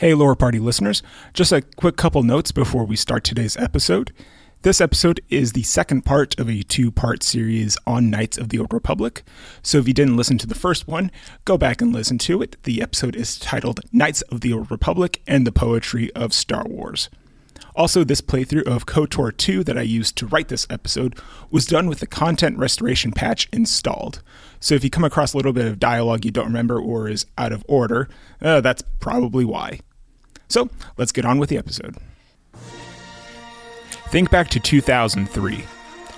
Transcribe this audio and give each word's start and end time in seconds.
Hey, 0.00 0.12
Lore 0.12 0.34
Party 0.34 0.58
listeners. 0.58 1.04
Just 1.34 1.52
a 1.52 1.62
quick 1.62 1.96
couple 1.96 2.24
notes 2.24 2.50
before 2.50 2.84
we 2.84 2.96
start 2.96 3.22
today's 3.22 3.56
episode. 3.56 4.12
This 4.62 4.80
episode 4.80 5.20
is 5.28 5.52
the 5.52 5.62
second 5.62 6.02
part 6.02 6.36
of 6.36 6.50
a 6.50 6.64
two 6.64 6.90
part 6.90 7.22
series 7.22 7.78
on 7.86 8.10
Knights 8.10 8.36
of 8.36 8.48
the 8.48 8.58
Old 8.58 8.72
Republic. 8.72 9.22
So 9.62 9.78
if 9.78 9.86
you 9.86 9.94
didn't 9.94 10.16
listen 10.16 10.36
to 10.38 10.48
the 10.48 10.56
first 10.56 10.88
one, 10.88 11.12
go 11.44 11.56
back 11.56 11.80
and 11.80 11.92
listen 11.92 12.18
to 12.18 12.42
it. 12.42 12.56
The 12.64 12.82
episode 12.82 13.14
is 13.14 13.38
titled 13.38 13.82
Knights 13.92 14.22
of 14.22 14.40
the 14.40 14.52
Old 14.52 14.68
Republic 14.68 15.22
and 15.28 15.46
the 15.46 15.52
Poetry 15.52 16.12
of 16.14 16.34
Star 16.34 16.64
Wars. 16.64 17.08
Also, 17.74 18.04
this 18.04 18.20
playthrough 18.20 18.66
of 18.66 18.86
KOTOR 18.86 19.36
2 19.36 19.64
that 19.64 19.76
I 19.76 19.82
used 19.82 20.16
to 20.16 20.26
write 20.26 20.48
this 20.48 20.66
episode 20.70 21.18
was 21.50 21.66
done 21.66 21.88
with 21.88 21.98
the 21.98 22.06
content 22.06 22.56
restoration 22.56 23.10
patch 23.10 23.48
installed. 23.52 24.22
So 24.60 24.76
if 24.76 24.84
you 24.84 24.90
come 24.90 25.04
across 25.04 25.34
a 25.34 25.36
little 25.36 25.52
bit 25.52 25.66
of 25.66 25.80
dialogue 25.80 26.24
you 26.24 26.30
don't 26.30 26.46
remember 26.46 26.80
or 26.80 27.08
is 27.08 27.26
out 27.36 27.52
of 27.52 27.64
order, 27.68 28.08
uh, 28.40 28.60
that's 28.60 28.82
probably 29.00 29.44
why. 29.44 29.80
So 30.48 30.70
let's 30.96 31.12
get 31.12 31.24
on 31.24 31.38
with 31.38 31.48
the 31.48 31.58
episode. 31.58 31.96
Think 34.08 34.30
back 34.30 34.48
to 34.50 34.60
2003. 34.60 35.64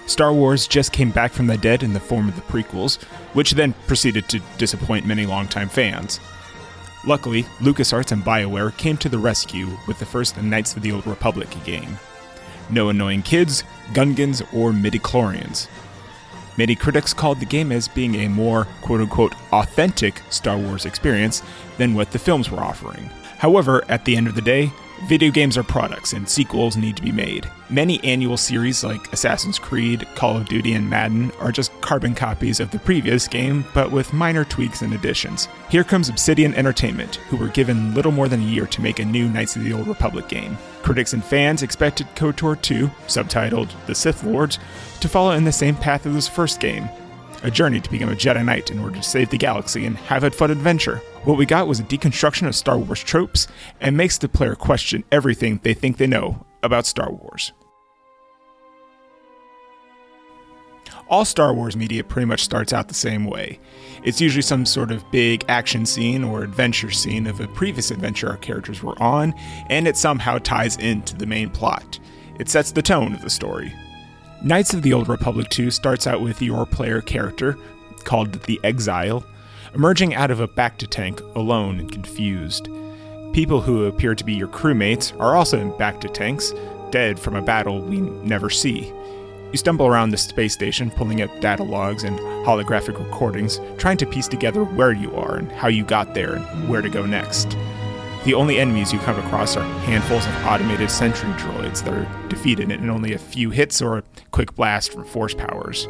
Star 0.06 0.32
Wars 0.32 0.66
just 0.68 0.92
came 0.92 1.10
back 1.10 1.32
from 1.32 1.46
the 1.46 1.56
dead 1.56 1.82
in 1.82 1.94
the 1.94 2.00
form 2.00 2.28
of 2.28 2.36
the 2.36 2.42
prequels, 2.42 3.02
which 3.32 3.52
then 3.52 3.72
proceeded 3.86 4.28
to 4.28 4.40
disappoint 4.58 5.06
many 5.06 5.24
longtime 5.24 5.70
fans. 5.70 6.20
Luckily, 7.06 7.44
LucasArts 7.60 8.10
and 8.10 8.24
BioWare 8.24 8.76
came 8.76 8.96
to 8.98 9.08
the 9.08 9.18
rescue 9.18 9.68
with 9.86 9.98
the 10.00 10.06
first 10.06 10.40
Knights 10.42 10.74
of 10.76 10.82
the 10.82 10.90
Old 10.90 11.06
Republic 11.06 11.48
game. 11.64 11.98
No 12.68 12.88
annoying 12.88 13.22
kids, 13.22 13.62
Gungans, 13.92 14.42
or 14.52 14.72
midichlorians. 14.72 15.68
Many 16.58 16.74
critics 16.74 17.14
called 17.14 17.38
the 17.38 17.46
game 17.46 17.70
as 17.70 17.86
being 17.86 18.16
a 18.16 18.28
more 18.28 18.66
quote 18.82 19.00
unquote 19.00 19.34
authentic 19.52 20.20
Star 20.30 20.58
Wars 20.58 20.84
experience 20.84 21.42
than 21.78 21.94
what 21.94 22.10
the 22.10 22.18
films 22.18 22.50
were 22.50 22.60
offering. 22.60 23.08
However, 23.38 23.84
at 23.88 24.04
the 24.04 24.16
end 24.16 24.26
of 24.26 24.34
the 24.34 24.42
day, 24.42 24.72
Video 25.04 25.30
games 25.30 25.58
are 25.58 25.62
products 25.62 26.14
and 26.14 26.28
sequels 26.28 26.76
need 26.76 26.96
to 26.96 27.02
be 27.02 27.12
made. 27.12 27.48
Many 27.68 28.02
annual 28.02 28.36
series 28.36 28.82
like 28.82 29.12
Assassin's 29.12 29.58
Creed, 29.58 30.06
Call 30.14 30.38
of 30.38 30.48
Duty, 30.48 30.72
and 30.72 30.88
Madden 30.88 31.30
are 31.38 31.52
just 31.52 31.75
carbon 31.86 32.16
copies 32.16 32.58
of 32.58 32.68
the 32.72 32.80
previous 32.80 33.28
game, 33.28 33.64
but 33.72 33.92
with 33.92 34.12
minor 34.12 34.44
tweaks 34.44 34.82
and 34.82 34.92
additions. 34.92 35.46
Here 35.70 35.84
comes 35.84 36.08
Obsidian 36.08 36.52
Entertainment, 36.54 37.14
who 37.28 37.36
were 37.36 37.46
given 37.46 37.94
little 37.94 38.10
more 38.10 38.26
than 38.26 38.40
a 38.42 38.46
year 38.46 38.66
to 38.66 38.80
make 38.80 38.98
a 38.98 39.04
new 39.04 39.28
Knights 39.28 39.54
of 39.54 39.62
the 39.62 39.72
Old 39.72 39.86
Republic 39.86 40.26
game. 40.26 40.58
Critics 40.82 41.12
and 41.12 41.24
fans 41.24 41.62
expected 41.62 42.08
KOTOR 42.16 42.60
2, 42.60 42.88
subtitled 43.06 43.70
The 43.86 43.94
Sith 43.94 44.24
Lords, 44.24 44.58
to 45.00 45.08
follow 45.08 45.30
in 45.30 45.44
the 45.44 45.52
same 45.52 45.76
path 45.76 46.06
as 46.06 46.14
this 46.14 46.26
first 46.26 46.58
game, 46.58 46.88
a 47.44 47.52
journey 47.52 47.80
to 47.80 47.90
become 47.90 48.08
a 48.08 48.16
Jedi 48.16 48.44
Knight 48.44 48.72
in 48.72 48.80
order 48.80 48.96
to 48.96 49.02
save 49.04 49.30
the 49.30 49.38
galaxy 49.38 49.86
and 49.86 49.96
have 49.96 50.24
a 50.24 50.30
fun 50.32 50.50
adventure. 50.50 50.96
What 51.22 51.38
we 51.38 51.46
got 51.46 51.68
was 51.68 51.78
a 51.78 51.84
deconstruction 51.84 52.48
of 52.48 52.56
Star 52.56 52.78
Wars 52.78 53.04
tropes 53.04 53.46
and 53.80 53.96
makes 53.96 54.18
the 54.18 54.28
player 54.28 54.56
question 54.56 55.04
everything 55.12 55.60
they 55.62 55.74
think 55.74 55.98
they 55.98 56.08
know 56.08 56.44
about 56.64 56.84
Star 56.84 57.12
Wars. 57.12 57.52
All 61.08 61.24
Star 61.24 61.54
Wars 61.54 61.76
media 61.76 62.02
pretty 62.02 62.26
much 62.26 62.42
starts 62.42 62.72
out 62.72 62.88
the 62.88 62.94
same 62.94 63.26
way. 63.26 63.60
It's 64.02 64.20
usually 64.20 64.42
some 64.42 64.66
sort 64.66 64.90
of 64.90 65.08
big 65.12 65.44
action 65.48 65.86
scene 65.86 66.24
or 66.24 66.42
adventure 66.42 66.90
scene 66.90 67.28
of 67.28 67.40
a 67.40 67.46
previous 67.46 67.92
adventure 67.92 68.28
our 68.28 68.36
characters 68.38 68.82
were 68.82 69.00
on, 69.00 69.32
and 69.70 69.86
it 69.86 69.96
somehow 69.96 70.38
ties 70.38 70.76
into 70.78 71.16
the 71.16 71.26
main 71.26 71.50
plot. 71.50 72.00
It 72.40 72.48
sets 72.48 72.72
the 72.72 72.82
tone 72.82 73.14
of 73.14 73.22
the 73.22 73.30
story. 73.30 73.72
Knights 74.42 74.74
of 74.74 74.82
the 74.82 74.92
Old 74.92 75.08
Republic 75.08 75.48
2 75.48 75.70
starts 75.70 76.08
out 76.08 76.20
with 76.20 76.42
your 76.42 76.66
player 76.66 77.00
character, 77.00 77.56
called 78.04 78.32
the 78.44 78.60
Exile, 78.64 79.24
emerging 79.74 80.14
out 80.14 80.32
of 80.32 80.40
a 80.40 80.48
bacta 80.48 80.88
tank 80.88 81.20
alone 81.36 81.78
and 81.78 81.92
confused. 81.92 82.68
People 83.32 83.60
who 83.60 83.84
appear 83.84 84.14
to 84.16 84.24
be 84.24 84.34
your 84.34 84.48
crewmates 84.48 85.18
are 85.20 85.36
also 85.36 85.58
in 85.60 85.70
bacta 85.72 86.12
tanks, 86.12 86.52
dead 86.90 87.18
from 87.18 87.36
a 87.36 87.42
battle 87.42 87.80
we 87.80 88.00
never 88.00 88.50
see. 88.50 88.92
You 89.52 89.58
stumble 89.58 89.86
around 89.86 90.10
the 90.10 90.16
space 90.16 90.52
station, 90.52 90.90
pulling 90.90 91.22
up 91.22 91.40
data 91.40 91.62
logs 91.62 92.04
and 92.04 92.18
holographic 92.44 92.98
recordings, 92.98 93.60
trying 93.78 93.96
to 93.98 94.06
piece 94.06 94.28
together 94.28 94.64
where 94.64 94.92
you 94.92 95.14
are 95.14 95.36
and 95.36 95.50
how 95.52 95.68
you 95.68 95.84
got 95.84 96.14
there 96.14 96.34
and 96.34 96.68
where 96.68 96.82
to 96.82 96.88
go 96.88 97.06
next. 97.06 97.56
The 98.24 98.34
only 98.34 98.58
enemies 98.58 98.92
you 98.92 98.98
come 98.98 99.18
across 99.20 99.56
are 99.56 99.62
handfuls 99.84 100.26
of 100.26 100.44
automated 100.44 100.90
sentry 100.90 101.30
droids 101.34 101.84
that 101.84 101.94
are 101.94 102.28
defeated 102.28 102.72
in 102.72 102.90
only 102.90 103.14
a 103.14 103.18
few 103.18 103.50
hits 103.50 103.80
or 103.80 103.98
a 103.98 104.02
quick 104.32 104.54
blast 104.56 104.92
from 104.92 105.04
force 105.04 105.32
powers. 105.32 105.86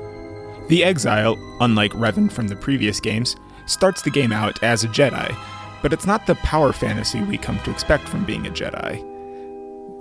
The 0.69 0.85
Exile, 0.85 1.39
unlike 1.61 1.93
Revan 1.93 2.31
from 2.31 2.49
the 2.49 2.57
previous 2.57 3.01
games, 3.01 3.37
starts 3.65 4.03
the 4.03 4.11
game 4.11 4.33
out 4.33 4.63
as 4.63 4.85
a 4.85 4.89
Jedi, 4.89 5.35
but 5.81 5.95
it's 5.95 6.07
not 6.07 6.27
the 6.27 6.35
power 6.37 6.75
fantasy 6.75 7.23
we 7.23 7.39
come 7.39 7.59
to 7.61 7.71
expect 7.71 8.07
from 8.07 8.27
being 8.27 8.47
a 8.47 8.51
Jedi. 8.51 9.16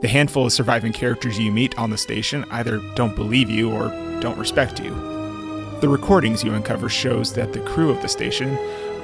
The 0.01 0.09
handful 0.09 0.45
of 0.45 0.51
surviving 0.51 0.91
characters 0.91 1.39
you 1.39 1.51
meet 1.51 1.77
on 1.77 1.89
the 1.89 1.97
station 1.97 2.45
either 2.51 2.79
don't 2.95 3.15
believe 3.15 3.49
you 3.49 3.71
or 3.71 3.89
don't 4.19 4.37
respect 4.37 4.83
you. 4.83 4.89
The 5.79 5.87
recordings 5.89 6.43
you 6.43 6.53
uncover 6.53 6.89
shows 6.89 7.33
that 7.33 7.53
the 7.53 7.61
crew 7.61 7.89
of 7.89 8.01
the 8.01 8.07
station 8.09 8.57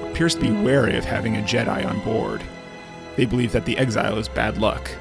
appears 0.04 0.36
to 0.36 0.42
be 0.42 0.52
wary 0.52 0.98
of 0.98 1.06
having 1.06 1.38
a 1.38 1.42
Jedi 1.42 1.86
on 1.86 2.00
board. 2.02 2.44
They 3.16 3.26
believe 3.26 3.54
that 3.54 3.66
the 3.66 3.78
exile 3.78 4.18
is 4.18 4.28
bad 4.28 4.58
luck. 4.58 4.92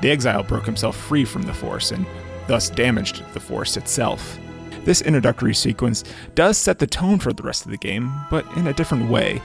The 0.00 0.10
exile 0.10 0.44
broke 0.44 0.64
himself 0.64 0.96
free 0.96 1.24
from 1.24 1.42
the 1.42 1.54
Force 1.54 1.90
and 1.90 2.06
thus 2.46 2.70
damaged 2.70 3.24
the 3.32 3.40
Force 3.40 3.76
itself. 3.76 4.38
This 4.84 5.02
introductory 5.02 5.54
sequence 5.54 6.04
does 6.34 6.56
set 6.56 6.78
the 6.78 6.86
tone 6.86 7.18
for 7.18 7.32
the 7.32 7.42
rest 7.42 7.64
of 7.64 7.70
the 7.70 7.76
game, 7.76 8.12
but 8.30 8.46
in 8.56 8.68
a 8.68 8.72
different 8.72 9.10
way. 9.10 9.42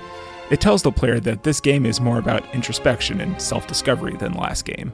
It 0.51 0.61
tells 0.61 0.83
the 0.83 0.91
player 0.91 1.19
that 1.21 1.43
this 1.43 1.59
game 1.59 1.85
is 1.85 1.99
more 1.99 2.19
about 2.19 2.53
introspection 2.53 3.19
and 3.19 3.41
self 3.41 3.65
discovery 3.67 4.15
than 4.15 4.33
last 4.33 4.63
game. 4.63 4.93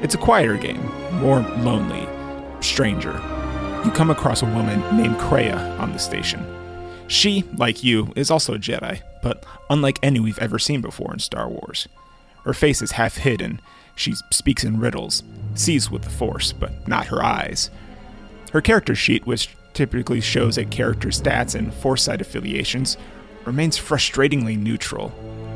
It's 0.00 0.14
a 0.14 0.18
quieter 0.18 0.56
game, 0.56 0.80
more 1.14 1.40
lonely, 1.58 2.06
stranger. 2.60 3.12
You 3.84 3.90
come 3.90 4.10
across 4.10 4.42
a 4.42 4.46
woman 4.46 4.80
named 4.96 5.16
Kreia 5.16 5.78
on 5.80 5.92
the 5.92 5.98
station. 5.98 6.44
She, 7.08 7.42
like 7.56 7.82
you, 7.82 8.12
is 8.14 8.30
also 8.30 8.54
a 8.54 8.58
Jedi, 8.58 9.02
but 9.22 9.44
unlike 9.68 9.98
any 10.02 10.20
we've 10.20 10.38
ever 10.38 10.58
seen 10.58 10.80
before 10.80 11.12
in 11.12 11.18
Star 11.18 11.48
Wars. 11.48 11.88
Her 12.44 12.54
face 12.54 12.80
is 12.80 12.92
half 12.92 13.16
hidden. 13.16 13.60
She 13.96 14.14
speaks 14.30 14.62
in 14.62 14.78
riddles, 14.78 15.24
sees 15.54 15.90
with 15.90 16.02
the 16.02 16.10
Force, 16.10 16.52
but 16.52 16.86
not 16.86 17.06
her 17.06 17.24
eyes. 17.24 17.70
Her 18.52 18.60
character 18.60 18.94
sheet, 18.94 19.26
which 19.26 19.50
typically 19.74 20.20
shows 20.20 20.58
a 20.58 20.64
character's 20.64 21.20
stats 21.20 21.54
and 21.56 21.74
foresight 21.74 22.20
affiliations, 22.20 22.96
remains 23.44 23.78
frustratingly 23.78 24.56
neutral. 24.56 25.12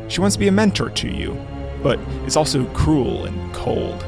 She 0.08 0.20
wants 0.20 0.34
to 0.34 0.40
be 0.40 0.48
a 0.48 0.52
mentor 0.52 0.90
to 0.90 1.08
you, 1.08 1.40
but 1.82 2.00
is 2.26 2.36
also 2.36 2.64
cruel 2.72 3.24
and 3.24 3.54
cold. 3.54 4.04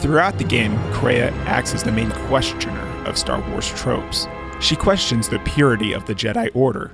Throughout 0.00 0.38
the 0.38 0.44
game, 0.44 0.76
Kreia 0.94 1.30
acts 1.44 1.74
as 1.74 1.82
the 1.82 1.92
main 1.92 2.10
questioner 2.10 2.80
of 3.04 3.18
Star 3.18 3.46
Wars 3.50 3.68
tropes. 3.68 4.26
She 4.58 4.74
questions 4.74 5.28
the 5.28 5.38
purity 5.40 5.92
of 5.92 6.06
the 6.06 6.14
Jedi 6.14 6.48
Order. 6.54 6.92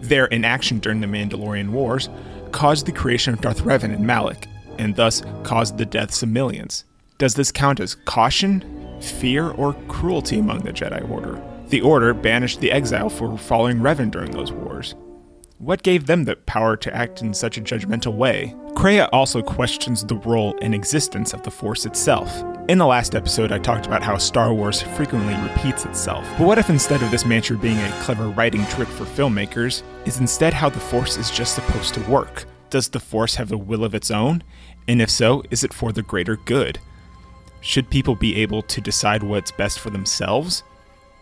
Their 0.00 0.24
inaction 0.26 0.78
during 0.78 1.02
the 1.02 1.06
Mandalorian 1.06 1.68
Wars 1.68 2.08
caused 2.50 2.86
the 2.86 2.92
creation 2.92 3.34
of 3.34 3.42
Darth 3.42 3.60
Revan 3.60 3.94
and 3.94 4.06
Malak, 4.06 4.48
and 4.78 4.96
thus 4.96 5.22
caused 5.42 5.76
the 5.76 5.84
deaths 5.84 6.22
of 6.22 6.30
millions. 6.30 6.84
Does 7.18 7.34
this 7.34 7.52
count 7.52 7.78
as 7.78 7.94
caution, 8.06 8.64
fear, 9.02 9.50
or 9.50 9.74
cruelty 9.88 10.38
among 10.38 10.60
the 10.60 10.72
Jedi 10.72 11.08
Order? 11.10 11.42
The 11.68 11.82
Order 11.82 12.14
banished 12.14 12.60
the 12.60 12.72
exile 12.72 13.10
for 13.10 13.36
following 13.36 13.80
Revan 13.80 14.10
during 14.10 14.30
those 14.30 14.50
wars. 14.50 14.94
What 15.58 15.82
gave 15.82 16.06
them 16.06 16.24
the 16.24 16.36
power 16.36 16.74
to 16.78 16.96
act 16.96 17.20
in 17.20 17.34
such 17.34 17.58
a 17.58 17.60
judgmental 17.60 18.14
way? 18.14 18.56
Kreia 18.80 19.10
also 19.12 19.42
questions 19.42 20.02
the 20.02 20.14
role 20.14 20.56
and 20.62 20.74
existence 20.74 21.34
of 21.34 21.42
the 21.42 21.50
Force 21.50 21.84
itself. 21.84 22.42
In 22.70 22.78
the 22.78 22.86
last 22.86 23.14
episode, 23.14 23.52
I 23.52 23.58
talked 23.58 23.84
about 23.84 24.02
how 24.02 24.16
Star 24.16 24.54
Wars 24.54 24.80
frequently 24.80 25.34
repeats 25.34 25.84
itself. 25.84 26.26
But 26.38 26.46
what 26.46 26.56
if 26.56 26.70
instead 26.70 27.02
of 27.02 27.10
this 27.10 27.26
mantra 27.26 27.58
being 27.58 27.76
a 27.76 28.00
clever 28.00 28.30
writing 28.30 28.64
trick 28.68 28.88
for 28.88 29.04
filmmakers, 29.04 29.82
is 30.06 30.18
instead 30.18 30.54
how 30.54 30.70
the 30.70 30.80
Force 30.80 31.18
is 31.18 31.30
just 31.30 31.54
supposed 31.54 31.92
to 31.92 32.10
work? 32.10 32.46
Does 32.70 32.88
the 32.88 33.00
Force 33.00 33.34
have 33.34 33.52
a 33.52 33.58
will 33.58 33.84
of 33.84 33.94
its 33.94 34.10
own? 34.10 34.42
And 34.88 35.02
if 35.02 35.10
so, 35.10 35.42
is 35.50 35.62
it 35.62 35.74
for 35.74 35.92
the 35.92 36.02
greater 36.02 36.36
good? 36.36 36.78
Should 37.60 37.90
people 37.90 38.14
be 38.14 38.36
able 38.36 38.62
to 38.62 38.80
decide 38.80 39.22
what's 39.22 39.50
best 39.50 39.78
for 39.78 39.90
themselves? 39.90 40.62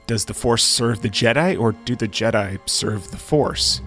Does 0.06 0.24
the 0.24 0.32
Force 0.32 0.62
serve 0.62 1.02
the 1.02 1.10
Jedi, 1.10 1.58
or 1.58 1.72
do 1.72 1.96
the 1.96 2.06
Jedi 2.06 2.60
serve 2.66 3.10
the 3.10 3.16
Force? 3.16 3.82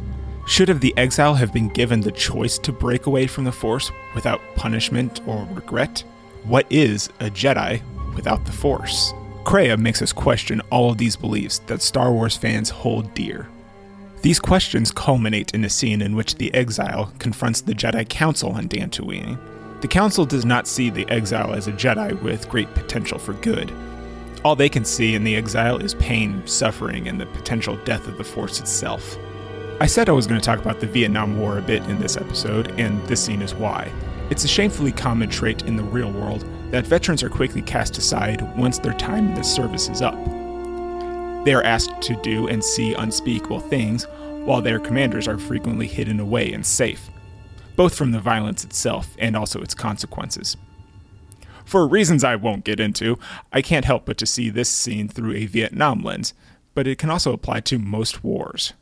Should 0.48 0.70
have 0.70 0.82
the 0.82 0.94
exile 0.98 1.36
have 1.36 1.54
been 1.54 1.70
given 1.70 2.02
the 2.02 2.12
choice 2.12 2.58
to 2.60 2.72
break 2.72 3.06
away 3.06 3.28
from 3.28 3.44
the 3.44 3.52
Force 3.52 3.92
without 4.16 4.42
punishment 4.56 5.22
or 5.28 5.48
regret? 5.54 6.04
What 6.44 6.66
is 6.70 7.08
a 7.20 7.30
Jedi 7.30 7.82
without 8.16 8.44
the 8.46 8.52
Force? 8.52 9.14
Kreia 9.44 9.78
makes 9.78 10.02
us 10.02 10.12
question 10.12 10.62
all 10.72 10.92
of 10.92 10.98
these 10.98 11.16
beliefs 11.16 11.60
that 11.68 11.82
Star 11.82 12.12
Wars 12.12 12.36
fans 12.36 12.70
hold 12.70 13.14
dear. 13.14 13.48
These 14.24 14.40
questions 14.40 14.92
culminate 14.92 15.54
in 15.54 15.64
a 15.64 15.70
scene 15.70 16.02
in 16.02 16.16
which 16.16 16.36
the 16.36 16.54
exile 16.54 17.14
confronts 17.18 17.62
the 17.62 17.74
Jedi 17.74 18.08
Council 18.08 18.52
on 18.52 18.68
Dantooine. 18.68 19.40
The 19.82 19.88
Council 19.88 20.26
does 20.26 20.46
not 20.46 20.68
see 20.68 20.90
the 20.90 21.10
exile 21.10 21.54
as 21.54 21.68
a 21.68 21.72
Jedi 21.72 22.22
with 22.22 22.50
great 22.50 22.72
potential 22.76 23.18
for 23.18 23.34
good. 23.34 23.72
All 24.44 24.56
they 24.56 24.70
can 24.70 24.86
see 24.86 25.16
in 25.16 25.24
the 25.24 25.36
exile 25.36 25.78
is 25.78 25.96
pain, 25.96 26.46
suffering, 26.46 27.08
and 27.08 27.20
the 27.20 27.26
potential 27.28 27.78
death 27.84 28.08
of 28.08 28.18
the 28.18 28.24
Force 28.24 28.60
itself. 28.60 29.18
I 29.82 29.88
said 29.88 30.10
I 30.10 30.12
was 30.12 30.28
going 30.28 30.40
to 30.40 30.46
talk 30.46 30.60
about 30.60 30.80
the 30.80 30.86
Vietnam 30.86 31.40
War 31.40 31.58
a 31.58 31.62
bit 31.64 31.82
in 31.86 32.00
this 32.00 32.16
episode, 32.16 32.80
and 32.80 33.04
this 33.08 33.26
scene 33.26 33.42
is 33.42 33.56
why. 33.56 33.92
It's 34.30 34.44
a 34.44 34.48
shamefully 34.48 34.92
common 34.92 35.28
trait 35.28 35.64
in 35.64 35.76
the 35.76 35.82
real 35.82 36.12
world 36.12 36.46
that 36.70 36.86
veterans 36.86 37.24
are 37.24 37.32
quickly 37.32 37.64
cast 37.64 37.98
aside 37.98 38.56
once 38.56 38.78
their 38.78 38.94
time 38.94 39.30
in 39.30 39.34
the 39.34 39.42
service 39.42 39.90
is 39.90 40.04
up. 40.04 40.14
They 41.46 41.56
are 41.56 41.64
asked 41.64 42.00
to 42.00 42.16
do 42.22 42.48
and 42.48 42.64
see 42.64 42.94
unspeakable 42.94 43.60
things, 43.60 44.06
while 44.46 44.62
their 44.62 44.78
commanders 44.78 45.28
are 45.28 45.40
frequently 45.40 45.88
hidden 45.88 46.20
away 46.20 46.54
and 46.54 46.64
safe, 46.64 47.10
both 47.76 47.96
from 47.96 48.12
the 48.12 48.20
violence 48.20 48.64
itself 48.64 49.16
and 49.18 49.36
also 49.36 49.64
its 49.64 49.74
consequences. 49.74 50.58
For 51.66 51.88
reasons 51.88 52.24
I 52.24 52.36
won't 52.36 52.66
get 52.66 52.80
into, 52.80 53.18
I 53.52 53.64
can't 53.64 53.86
help 53.86 54.06
but 54.06 54.20
to 54.20 54.28
see 54.28 54.52
this 54.52 54.70
scene 54.70 55.08
through 55.08 55.34
a 55.34 55.48
Vietnam 55.48 56.04
lens, 56.04 56.36
but 56.76 56.86
it 56.86 57.00
can 57.00 57.10
also 57.10 57.34
apply 57.34 57.62
to 57.62 57.80
most 57.80 58.24
wars. 58.24 58.74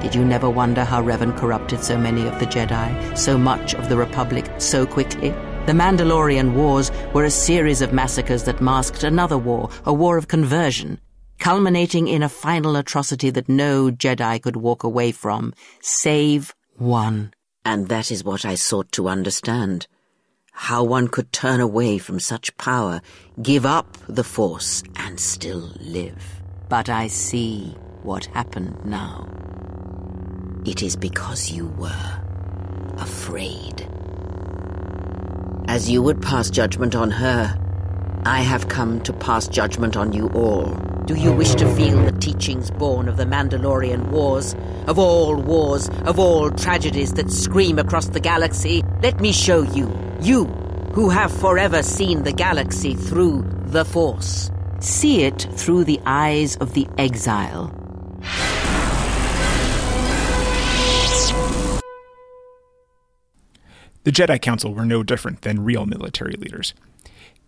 Did 0.00 0.14
you 0.14 0.24
never 0.24 0.48
wonder 0.48 0.82
how 0.82 1.02
Revan 1.02 1.36
corrupted 1.36 1.84
so 1.84 1.98
many 1.98 2.26
of 2.26 2.38
the 2.38 2.46
Jedi, 2.46 3.16
so 3.16 3.36
much 3.36 3.74
of 3.74 3.88
the 3.90 3.96
Republic, 3.98 4.50
so 4.58 4.86
quickly? 4.86 5.30
The 5.66 5.72
Mandalorian 5.72 6.54
Wars 6.54 6.90
were 7.12 7.24
a 7.24 7.30
series 7.30 7.82
of 7.82 7.92
massacres 7.92 8.44
that 8.44 8.62
masked 8.62 9.04
another 9.04 9.36
war, 9.36 9.68
a 9.84 9.92
war 9.92 10.16
of 10.16 10.26
conversion, 10.26 10.98
culminating 11.38 12.08
in 12.08 12.22
a 12.22 12.30
final 12.30 12.76
atrocity 12.76 13.28
that 13.30 13.48
no 13.48 13.90
Jedi 13.90 14.40
could 14.40 14.56
walk 14.56 14.84
away 14.84 15.12
from, 15.12 15.52
save 15.82 16.54
one. 16.76 17.34
And 17.64 17.88
that 17.88 18.10
is 18.10 18.24
what 18.24 18.46
I 18.46 18.54
sought 18.54 18.90
to 18.92 19.08
understand. 19.08 19.86
How 20.52 20.82
one 20.82 21.08
could 21.08 21.30
turn 21.30 21.60
away 21.60 21.98
from 21.98 22.20
such 22.20 22.56
power, 22.56 23.02
give 23.42 23.66
up 23.66 23.98
the 24.08 24.24
Force, 24.24 24.82
and 24.96 25.20
still 25.20 25.70
live. 25.78 26.40
But 26.70 26.88
I 26.88 27.08
see 27.08 27.76
what 28.02 28.24
happened 28.26 28.82
now. 28.84 29.28
It 30.66 30.82
is 30.82 30.94
because 30.94 31.50
you 31.50 31.68
were 31.68 32.20
afraid. 32.98 33.88
As 35.66 35.88
you 35.88 36.02
would 36.02 36.20
pass 36.20 36.50
judgment 36.50 36.94
on 36.94 37.10
her, 37.10 37.56
I 38.26 38.40
have 38.40 38.68
come 38.68 39.00
to 39.02 39.12
pass 39.14 39.48
judgment 39.48 39.96
on 39.96 40.12
you 40.12 40.28
all. 40.34 40.74
Do 41.06 41.14
you 41.14 41.32
wish 41.32 41.54
to 41.54 41.74
feel 41.74 42.04
the 42.04 42.12
teachings 42.12 42.70
born 42.70 43.08
of 43.08 43.16
the 43.16 43.24
Mandalorian 43.24 44.08
Wars? 44.10 44.54
Of 44.86 44.98
all 44.98 45.36
wars, 45.36 45.88
of 46.04 46.18
all 46.18 46.50
tragedies 46.50 47.14
that 47.14 47.30
scream 47.30 47.78
across 47.78 48.08
the 48.08 48.20
galaxy? 48.20 48.84
Let 49.02 49.18
me 49.18 49.32
show 49.32 49.62
you, 49.62 49.90
you 50.20 50.44
who 50.92 51.08
have 51.08 51.32
forever 51.32 51.82
seen 51.82 52.24
the 52.24 52.32
galaxy 52.32 52.94
through 52.94 53.46
the 53.64 53.86
Force. 53.86 54.50
See 54.80 55.22
it 55.22 55.48
through 55.52 55.84
the 55.84 56.00
eyes 56.04 56.56
of 56.56 56.74
the 56.74 56.86
exile. 56.98 57.79
The 64.04 64.12
Jedi 64.12 64.40
Council 64.40 64.72
were 64.72 64.86
no 64.86 65.02
different 65.02 65.42
than 65.42 65.64
real 65.64 65.84
military 65.84 66.32
leaders. 66.32 66.72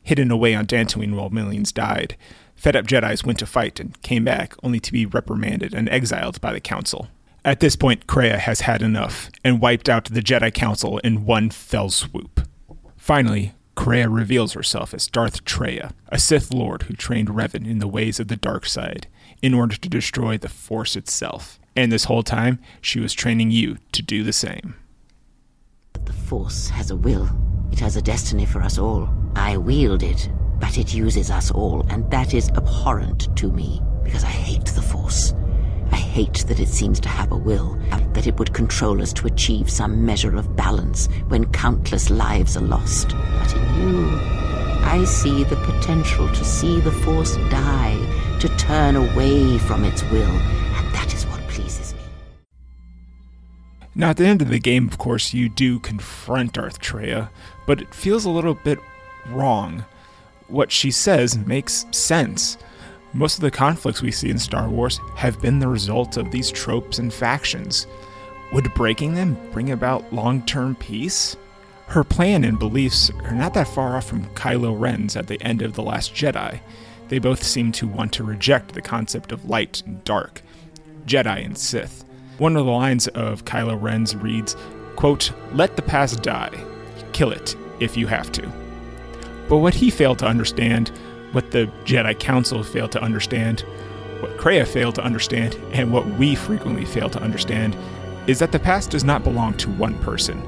Hidden 0.02 0.30
away 0.30 0.54
on 0.54 0.66
Dantooine 0.66 1.14
while 1.14 1.30
millions 1.30 1.72
died, 1.72 2.16
fed 2.54 2.76
up 2.76 2.86
Jedi's 2.86 3.24
went 3.24 3.38
to 3.38 3.46
fight 3.46 3.80
and 3.80 4.00
came 4.02 4.24
back 4.24 4.54
only 4.62 4.80
to 4.80 4.92
be 4.92 5.06
reprimanded 5.06 5.72
and 5.72 5.88
exiled 5.88 6.40
by 6.40 6.52
the 6.52 6.60
Council. 6.60 7.08
At 7.44 7.60
this 7.60 7.74
point, 7.74 8.06
Kreia 8.06 8.38
has 8.38 8.60
had 8.60 8.82
enough 8.82 9.30
and 9.42 9.60
wiped 9.60 9.88
out 9.88 10.04
the 10.04 10.20
Jedi 10.20 10.52
Council 10.52 10.98
in 10.98 11.24
one 11.24 11.50
fell 11.50 11.88
swoop. 11.88 12.42
Finally, 12.96 13.54
Kreia 13.74 14.14
reveals 14.14 14.52
herself 14.52 14.92
as 14.92 15.08
Darth 15.08 15.44
Traya, 15.44 15.92
a 16.08 16.18
Sith 16.18 16.52
Lord 16.52 16.82
who 16.82 16.94
trained 16.94 17.28
Revan 17.28 17.66
in 17.66 17.78
the 17.78 17.88
ways 17.88 18.20
of 18.20 18.28
the 18.28 18.36
dark 18.36 18.66
side 18.66 19.06
in 19.40 19.54
order 19.54 19.76
to 19.76 19.88
destroy 19.88 20.36
the 20.36 20.48
Force 20.48 20.94
itself. 20.94 21.58
And 21.74 21.90
this 21.90 22.04
whole 22.04 22.22
time, 22.22 22.58
she 22.80 23.00
was 23.00 23.14
training 23.14 23.50
you 23.50 23.78
to 23.92 24.02
do 24.02 24.22
the 24.22 24.32
same. 24.32 24.76
Force 26.32 26.70
has 26.70 26.90
a 26.90 26.96
will. 26.96 27.28
It 27.72 27.80
has 27.80 27.96
a 27.96 28.00
destiny 28.00 28.46
for 28.46 28.62
us 28.62 28.78
all. 28.78 29.06
I 29.36 29.58
wield 29.58 30.02
it, 30.02 30.30
but 30.58 30.78
it 30.78 30.94
uses 30.94 31.30
us 31.30 31.50
all, 31.50 31.84
and 31.90 32.10
that 32.10 32.32
is 32.32 32.48
abhorrent 32.56 33.36
to 33.36 33.52
me, 33.52 33.82
because 34.02 34.24
I 34.24 34.28
hate 34.28 34.64
the 34.64 34.80
Force. 34.80 35.34
I 35.90 35.96
hate 35.96 36.46
that 36.48 36.58
it 36.58 36.68
seems 36.68 37.00
to 37.00 37.10
have 37.10 37.32
a 37.32 37.36
will, 37.36 37.78
that 38.14 38.26
it 38.26 38.38
would 38.38 38.54
control 38.54 39.02
us 39.02 39.12
to 39.12 39.26
achieve 39.26 39.68
some 39.68 40.06
measure 40.06 40.34
of 40.34 40.56
balance 40.56 41.06
when 41.28 41.52
countless 41.52 42.08
lives 42.08 42.56
are 42.56 42.62
lost. 42.62 43.08
But 43.10 43.54
in 43.54 43.82
you, 43.82 44.18
I 44.84 45.04
see 45.04 45.44
the 45.44 45.56
potential 45.56 46.28
to 46.28 46.44
see 46.46 46.80
the 46.80 46.92
Force 46.92 47.36
die, 47.50 47.98
to 48.40 48.48
turn 48.56 48.96
away 48.96 49.58
from 49.58 49.84
its 49.84 50.02
will, 50.04 50.40
Now, 53.94 54.10
at 54.10 54.16
the 54.16 54.26
end 54.26 54.40
of 54.40 54.48
the 54.48 54.58
game, 54.58 54.88
of 54.88 54.96
course, 54.96 55.34
you 55.34 55.48
do 55.48 55.78
confront 55.78 56.54
Darth 56.54 56.80
Traya, 56.80 57.28
but 57.66 57.80
it 57.82 57.94
feels 57.94 58.24
a 58.24 58.30
little 58.30 58.54
bit 58.54 58.78
wrong. 59.28 59.84
What 60.48 60.72
she 60.72 60.90
says 60.90 61.36
makes 61.36 61.84
sense. 61.90 62.56
Most 63.12 63.36
of 63.36 63.42
the 63.42 63.50
conflicts 63.50 64.00
we 64.00 64.10
see 64.10 64.30
in 64.30 64.38
Star 64.38 64.68
Wars 64.68 64.98
have 65.16 65.42
been 65.42 65.58
the 65.58 65.68
result 65.68 66.16
of 66.16 66.30
these 66.30 66.50
tropes 66.50 66.98
and 66.98 67.12
factions. 67.12 67.86
Would 68.54 68.72
breaking 68.74 69.14
them 69.14 69.36
bring 69.52 69.70
about 69.70 70.12
long 70.12 70.42
term 70.46 70.74
peace? 70.76 71.36
Her 71.88 72.04
plan 72.04 72.44
and 72.44 72.58
beliefs 72.58 73.10
are 73.24 73.34
not 73.34 73.52
that 73.54 73.68
far 73.68 73.96
off 73.96 74.06
from 74.06 74.24
Kylo 74.34 74.78
Ren's 74.78 75.16
at 75.16 75.26
the 75.26 75.40
end 75.42 75.60
of 75.60 75.74
The 75.74 75.82
Last 75.82 76.14
Jedi. 76.14 76.60
They 77.08 77.18
both 77.18 77.42
seem 77.42 77.72
to 77.72 77.86
want 77.86 78.14
to 78.14 78.24
reject 78.24 78.72
the 78.72 78.80
concept 78.80 79.32
of 79.32 79.44
light 79.44 79.82
and 79.84 80.02
dark, 80.04 80.40
Jedi 81.04 81.44
and 81.44 81.58
Sith. 81.58 82.04
One 82.42 82.56
of 82.56 82.66
the 82.66 82.72
lines 82.72 83.06
of 83.06 83.44
Kylo 83.44 83.80
Ren's 83.80 84.16
reads, 84.16 84.56
quote, 84.96 85.30
Let 85.52 85.76
the 85.76 85.82
past 85.82 86.22
die. 86.22 86.50
Kill 87.12 87.30
it 87.30 87.54
if 87.78 87.96
you 87.96 88.08
have 88.08 88.32
to. 88.32 88.42
But 89.48 89.58
what 89.58 89.74
he 89.74 89.90
failed 89.90 90.18
to 90.18 90.26
understand, 90.26 90.88
what 91.30 91.52
the 91.52 91.70
Jedi 91.84 92.18
Council 92.18 92.64
failed 92.64 92.90
to 92.92 93.00
understand, 93.00 93.60
what 94.18 94.36
Kreia 94.38 94.66
failed 94.66 94.96
to 94.96 95.04
understand, 95.04 95.54
and 95.70 95.92
what 95.92 96.04
we 96.18 96.34
frequently 96.34 96.84
fail 96.84 97.08
to 97.10 97.22
understand, 97.22 97.76
is 98.26 98.40
that 98.40 98.50
the 98.50 98.58
past 98.58 98.90
does 98.90 99.04
not 99.04 99.22
belong 99.22 99.56
to 99.58 99.70
one 99.70 99.96
person. 100.00 100.42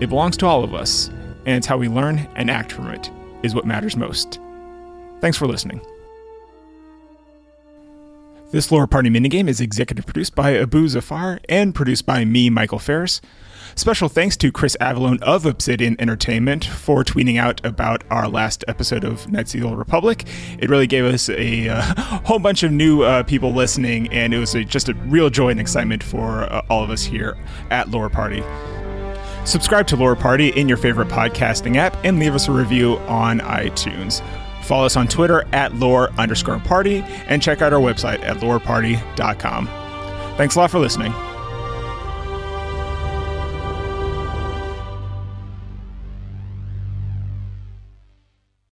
It 0.00 0.10
belongs 0.10 0.36
to 0.36 0.46
all 0.46 0.62
of 0.62 0.74
us, 0.74 1.08
and 1.46 1.56
it's 1.56 1.66
how 1.66 1.78
we 1.78 1.88
learn 1.88 2.28
and 2.34 2.50
act 2.50 2.72
from 2.72 2.90
it 2.90 3.10
is 3.42 3.54
what 3.54 3.64
matters 3.64 3.96
most. 3.96 4.38
Thanks 5.22 5.38
for 5.38 5.46
listening. 5.46 5.80
This 8.52 8.70
Lore 8.70 8.86
Party 8.86 9.08
minigame 9.08 9.48
is 9.48 9.62
executive 9.62 10.04
produced 10.04 10.34
by 10.34 10.58
Abu 10.58 10.86
Zafar 10.86 11.40
and 11.48 11.74
produced 11.74 12.04
by 12.04 12.26
me, 12.26 12.50
Michael 12.50 12.78
Ferris. 12.78 13.22
Special 13.76 14.10
thanks 14.10 14.36
to 14.36 14.52
Chris 14.52 14.76
Avellone 14.78 15.22
of 15.22 15.46
Obsidian 15.46 15.96
Entertainment 15.98 16.66
for 16.66 17.02
tweeting 17.02 17.40
out 17.40 17.64
about 17.64 18.04
our 18.10 18.28
last 18.28 18.62
episode 18.68 19.04
of 19.04 19.26
Knights 19.32 19.54
of 19.54 19.60
the 19.62 19.66
Old 19.66 19.78
Republic. 19.78 20.26
It 20.58 20.68
really 20.68 20.86
gave 20.86 21.06
us 21.06 21.30
a 21.30 21.70
uh, 21.70 21.80
whole 22.26 22.38
bunch 22.38 22.62
of 22.62 22.72
new 22.72 23.00
uh, 23.00 23.22
people 23.22 23.54
listening, 23.54 24.12
and 24.12 24.34
it 24.34 24.38
was 24.38 24.54
a, 24.54 24.62
just 24.64 24.90
a 24.90 24.94
real 25.06 25.30
joy 25.30 25.48
and 25.48 25.58
excitement 25.58 26.02
for 26.02 26.42
uh, 26.42 26.60
all 26.68 26.84
of 26.84 26.90
us 26.90 27.02
here 27.02 27.38
at 27.70 27.88
Lore 27.88 28.10
Party. 28.10 28.42
Subscribe 29.46 29.86
to 29.86 29.96
Lore 29.96 30.14
Party 30.14 30.50
in 30.50 30.68
your 30.68 30.76
favorite 30.76 31.08
podcasting 31.08 31.76
app 31.76 31.96
and 32.04 32.18
leave 32.18 32.34
us 32.34 32.48
a 32.48 32.52
review 32.52 32.98
on 33.08 33.40
iTunes. 33.40 34.20
Follow 34.62 34.86
us 34.86 34.96
on 34.96 35.08
Twitter 35.08 35.44
at 35.52 35.74
lore 35.74 36.10
underscore 36.12 36.58
party 36.60 37.02
and 37.26 37.42
check 37.42 37.62
out 37.62 37.72
our 37.72 37.80
website 37.80 38.22
at 38.22 38.38
loreparty.com. 38.38 39.66
Thanks 40.36 40.56
a 40.56 40.58
lot 40.58 40.70
for 40.70 40.78
listening. 40.78 41.12